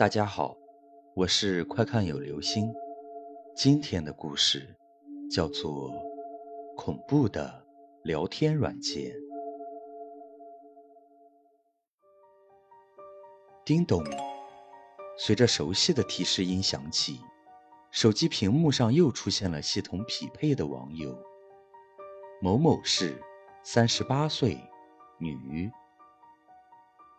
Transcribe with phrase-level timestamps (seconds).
[0.00, 0.56] 大家好，
[1.14, 2.72] 我是快看有流星。
[3.54, 4.74] 今天的故事
[5.30, 5.90] 叫做
[6.74, 7.66] 《恐怖的
[8.02, 9.12] 聊天软件》。
[13.62, 14.02] 叮咚，
[15.18, 17.20] 随着熟悉的提示音响起，
[17.90, 21.14] 手机屏幕上又出现了系统匹配的网友：
[22.40, 23.20] 某某市，
[23.62, 24.56] 三十八岁，
[25.18, 25.70] 女。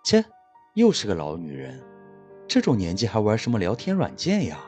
[0.04, 0.26] 切，
[0.74, 1.91] 又是个老女人。
[2.54, 4.60] 这种年纪还玩什么聊天软件呀？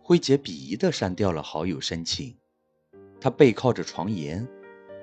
[0.00, 2.38] 辉姐鄙夷地删掉了好友申请。
[3.20, 4.46] 她背靠着床沿，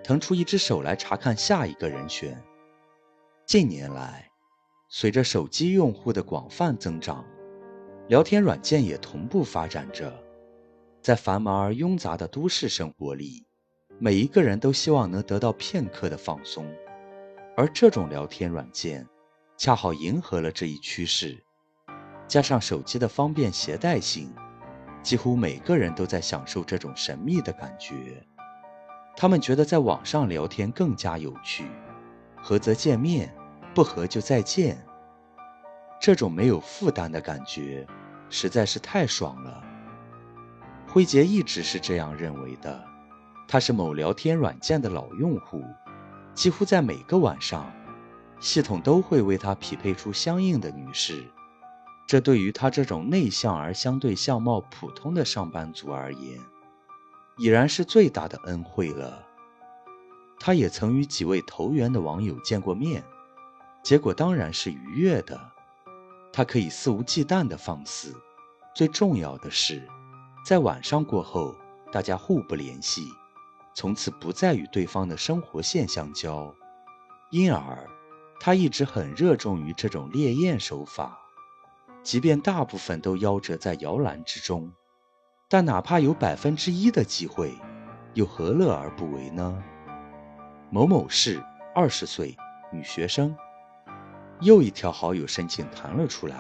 [0.02, 2.42] 腾出一只手来查看下一个人选。
[3.46, 4.32] 近年来，
[4.88, 7.26] 随着手机用户的广泛增长，
[8.08, 10.18] 聊天软件也同步发展着。
[11.02, 13.46] 在繁忙而庸杂的都市生活里，
[13.98, 16.66] 每一个人都希望能得到片刻的放松，
[17.58, 19.06] 而这种聊天软件
[19.58, 21.38] 恰好迎合了这一趋势。
[22.30, 24.32] 加上手机的方便携带性，
[25.02, 28.24] 几乎每个人都在享受这种神秘的感觉。
[29.18, 31.66] 他们觉得在网上聊天更加有趣，
[32.38, 33.34] 合则见面，
[33.74, 34.78] 不合就再见。
[36.00, 37.86] 这种没有负担的感觉
[38.30, 39.64] 实在是太爽了。
[40.88, 42.86] 辉杰一直是这样认为的。
[43.48, 45.64] 他是某聊天软件的老用户，
[46.36, 47.70] 几乎在每个晚上，
[48.40, 51.26] 系统都会为他匹配出相应的女士。
[52.10, 56.40] 这对于他这种内向而相对相貌普通的上班族而言，
[57.38, 59.24] 已然是最大的恩惠了。
[60.40, 63.04] 他也曾与几位投缘的网友见过面，
[63.84, 65.40] 结果当然是愉悦的。
[66.34, 68.16] 他可以肆无忌惮地放肆，
[68.74, 69.88] 最重要的是，
[70.44, 71.56] 在晚上过后，
[71.92, 73.08] 大家互不联系，
[73.76, 76.52] 从此不再与对方的生活线相交。
[77.30, 77.88] 因而，
[78.40, 81.16] 他一直很热衷于这种猎艳手法。
[82.02, 84.72] 即便大部分都夭折在摇篮之中，
[85.50, 87.54] 但哪怕有百分之一的机会，
[88.14, 89.64] 又何乐而不为呢？
[90.72, 91.44] 某某市，
[91.76, 92.36] 二十岁，
[92.72, 93.36] 女学生。
[94.42, 96.36] 又一条好友申请弹了出来，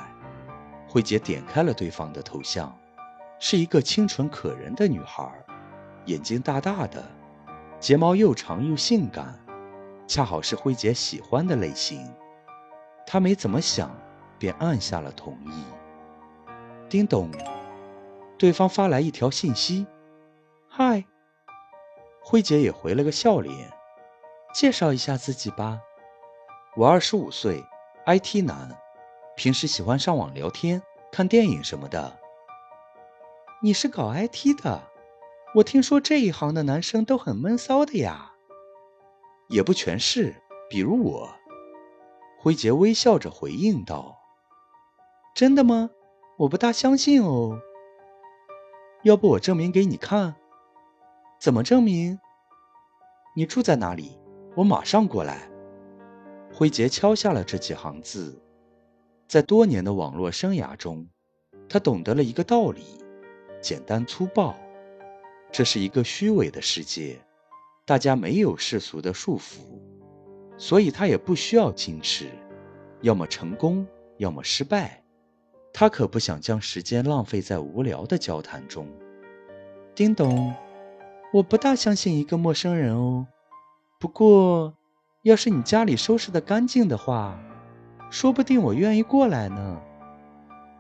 [0.87, 2.73] 慧姐点开了对方的头像，
[3.39, 5.29] 是一个清纯可人的女孩，
[6.05, 7.03] 眼睛大大的，
[7.79, 9.37] 睫毛又长又性感，
[10.07, 12.09] 恰好是慧姐喜欢的类型。
[13.05, 13.91] 她没怎么想。
[14.39, 15.63] 便按下了同意。
[16.89, 17.29] 叮咚，
[18.37, 19.85] 对方发来一条信息
[20.67, 21.05] ：“嗨。”
[22.23, 23.71] 辉姐也回了个笑脸
[24.55, 25.81] ：“介绍一下自己吧，
[26.75, 27.63] 我二十五岁
[28.05, 28.75] ，IT 男，
[29.35, 32.17] 平时喜欢上网聊天、看电影什么的。
[33.61, 34.83] 你是搞 IT 的？
[35.55, 38.31] 我听说这一行的男生都很闷骚的呀。
[39.47, 40.35] 也不全是，
[40.69, 41.29] 比如我。”
[42.39, 44.18] 辉杰微笑着回应道。
[45.39, 45.89] 真的吗？
[46.35, 47.61] 我不大相信哦。
[49.03, 50.35] 要不我证明给你看？
[51.39, 52.19] 怎么证明？
[53.37, 54.19] 你住在哪里？
[54.53, 55.49] 我马上过来。
[56.53, 58.37] 辉杰敲下了这几行字。
[59.29, 61.07] 在多年的网络生涯中，
[61.69, 62.83] 他懂得了一个道理：
[63.61, 64.53] 简单粗暴。
[65.53, 67.17] 这是一个虚伪的世界，
[67.85, 69.61] 大家没有世俗的束缚，
[70.57, 72.29] 所以他也不需要矜持，
[72.99, 75.01] 要么成功，要么失败。
[75.73, 78.87] 他可不想将时间浪费在无聊的交谈中。
[79.95, 80.53] 叮咚，
[81.33, 83.27] 我不大相信一个陌生人哦。
[83.99, 84.73] 不过，
[85.23, 87.39] 要是你家里收拾的干净的话，
[88.09, 89.81] 说不定我愿意过来呢。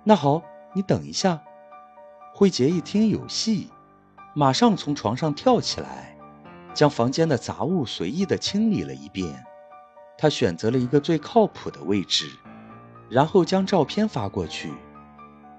[0.03, 0.41] 那好，
[0.73, 1.41] 你等一下。
[2.33, 3.69] 慧杰一听有戏，
[4.33, 6.15] 马上从床上跳起来，
[6.73, 9.43] 将房间的杂物随意的清理了一遍。
[10.17, 12.25] 他选择了一个最靠谱的位置。
[13.09, 14.71] 然后将照片发过去。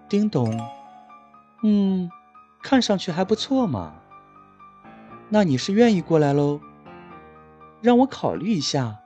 [0.08, 0.60] 叮咚，
[1.62, 2.10] 嗯，
[2.62, 3.94] 看上去还不错嘛。
[5.28, 6.60] 那你是愿意过来喽？
[7.80, 8.96] 让我考虑一下。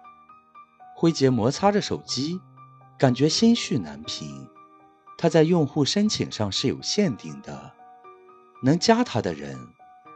[0.96, 2.40] 辉杰摩擦着手机，
[2.96, 4.48] 感觉心绪难平。
[5.18, 7.72] 他在用户申请上是有限定的，
[8.62, 9.58] 能加他的人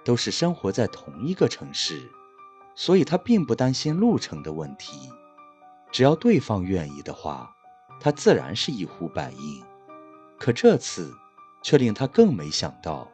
[0.04, 2.10] 都是生活在同一个城市，
[2.74, 5.10] 所以他并不担心路程的问题。
[5.90, 7.54] 只要对方愿意的话。
[8.00, 9.62] 他自然是一呼百应，
[10.38, 11.12] 可这次
[11.62, 13.08] 却令他更没想到，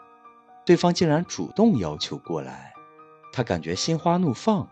[0.65, 2.73] 对方竟然主动要求过来。
[3.33, 4.69] 他感觉心花怒放，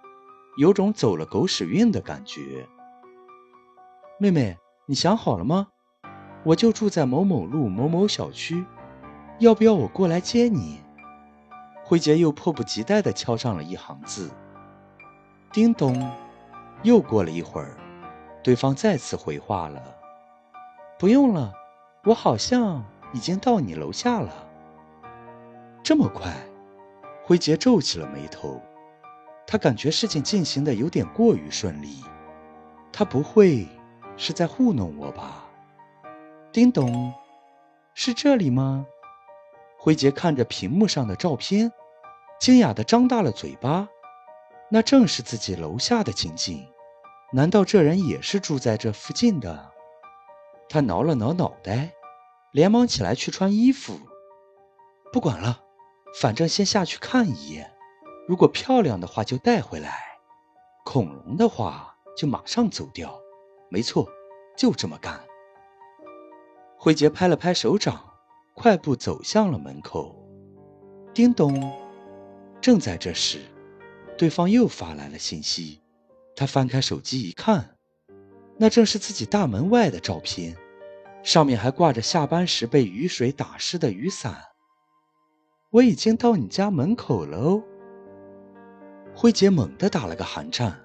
[0.57, 2.69] 有种走了狗屎运的感觉。
[4.19, 4.57] 妹妹，
[4.87, 5.69] 你想好了吗？
[6.45, 8.65] 我就住在某某路某某小区，
[9.39, 10.81] 要不要我过来接你？
[11.85, 14.31] 慧杰又迫不及待地敲上了一行字。
[15.53, 16.09] 叮咚，
[16.83, 17.77] 又过了一会儿，
[18.43, 19.83] 对方再次回话了。
[21.03, 21.53] 不用了，
[22.05, 24.33] 我好像已经到你楼下了。
[25.83, 26.33] 这么快？
[27.25, 28.63] 辉杰皱起了眉头，
[29.45, 32.05] 他感觉事情进行的有点过于顺利。
[32.93, 33.67] 他不会
[34.17, 35.45] 是在糊弄我吧？
[36.53, 37.13] 叮咚，
[37.95, 38.87] 是这里吗？
[39.77, 41.73] 辉杰看着屏幕上的照片，
[42.39, 43.89] 惊讶的张大了嘴巴。
[44.71, 46.65] 那正是自己楼下的情景。
[47.33, 49.72] 难道这人也是住在这附近的？
[50.73, 51.93] 他挠了挠脑袋，
[52.51, 54.01] 连忙起来去穿衣服。
[55.13, 55.63] 不管了，
[56.19, 57.71] 反正先下去看一眼。
[58.27, 60.01] 如果漂亮的话就带回来，
[60.83, 63.21] 恐龙的话就马上走掉。
[63.69, 64.09] 没错，
[64.57, 65.21] 就这么干。
[66.79, 68.03] 慧杰拍了拍手掌，
[68.55, 70.17] 快步走向了门口。
[71.13, 71.79] 叮咚！
[72.63, 73.43] 正在这时，
[74.17, 75.83] 对方又发来了信息。
[76.35, 77.72] 他翻开手机一看，
[78.59, 80.57] 那正是自己大门外的照片，
[81.23, 84.37] 上面还挂着下班时被雨水打湿的雨伞。
[85.71, 87.63] 我已经到你家门口了哦。
[89.15, 90.85] 辉杰猛地打了个寒颤，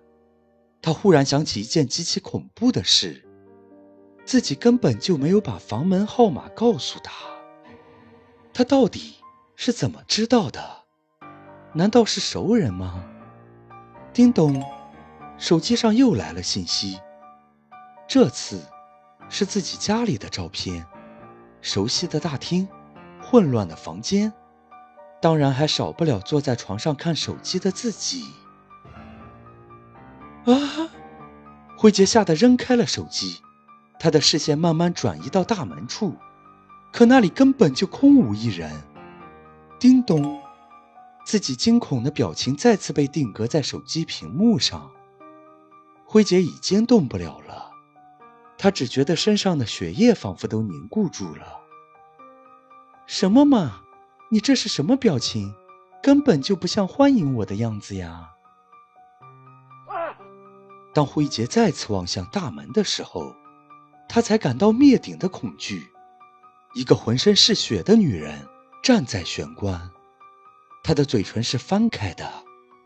[0.81, 3.23] 他忽然想起一件极其恐怖的事：
[4.25, 7.13] 自己根本就没有把房门号码告诉他。
[8.53, 9.15] 他到底
[9.55, 10.83] 是怎么知道的？
[11.73, 13.05] 难道是熟人吗？
[14.13, 14.63] 叮咚。
[15.37, 16.99] 手机上又来了信息，
[18.07, 18.61] 这次
[19.29, 20.85] 是自己家里的照片，
[21.61, 22.67] 熟悉的大厅，
[23.21, 24.31] 混乱的房间，
[25.21, 28.23] 当然还少不了坐在床上看手机的自己。
[30.45, 30.53] 啊！
[31.77, 33.41] 慧杰吓得扔开了手机，
[33.99, 36.15] 他的视线慢慢转移到大门处，
[36.93, 38.71] 可那里根本就空无一人。
[39.79, 40.41] 叮咚，
[41.25, 44.89] 自己惊恐的表情再次被定格在手机屏幕上。
[46.05, 47.66] 辉杰已经动不了了，
[48.57, 51.61] 他只觉得身上的血液仿佛都凝固住了。
[53.05, 53.81] 什么嘛，
[54.31, 55.53] 你这是什么表情？
[56.03, 58.29] 根本就不像欢迎我的样子呀！
[60.93, 63.35] 当辉杰再次望向大门的时候，
[64.07, 65.87] 他才感到灭顶的恐惧。
[66.75, 68.47] 一个浑身是血的女人
[68.83, 69.89] 站在玄关，
[70.83, 72.31] 她的嘴唇是翻开的，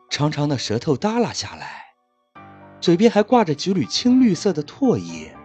[0.10, 1.94] 长长的舌头耷拉下来。
[2.80, 5.38] 嘴边还挂着几缕青绿色的唾液，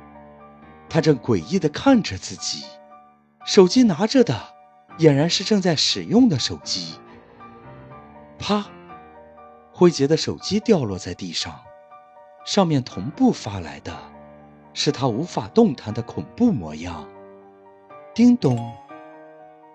[0.97, 2.65] 他正诡异地看着自己，
[3.45, 4.35] 手机拿着的
[4.99, 6.95] 俨然是正在使用的手机。
[8.39, 8.65] 啪！
[9.75, 11.61] 辉杰的手机掉落在地上，
[12.47, 13.95] 上面同步发来的
[14.73, 17.07] 是他无法动弹的恐怖模样。
[18.15, 18.75] 叮咚！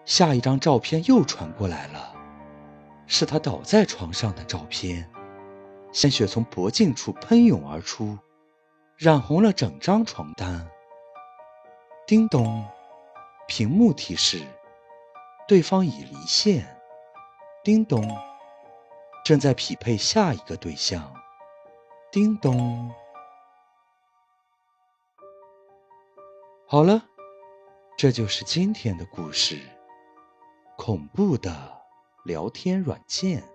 [0.06, 2.16] 下一张照片又传过来了，
[3.06, 5.08] 是他倒在床上的照片。
[5.92, 8.18] 鲜血从脖颈处喷涌而出，
[8.98, 10.68] 染红了整张床单。
[12.06, 12.66] 叮咚，
[13.48, 14.46] 屏幕提示：
[15.48, 16.78] 对方已离线。
[17.64, 18.04] 叮咚，
[19.24, 21.14] 正在匹配下一个对象。
[22.12, 22.92] 叮咚，
[26.68, 27.06] 好了，
[27.98, 29.60] 这就是今天的故事——
[30.76, 31.82] 恐怖的
[32.26, 33.51] 聊天软件。